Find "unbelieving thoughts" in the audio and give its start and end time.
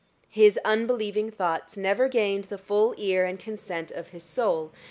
0.65-1.77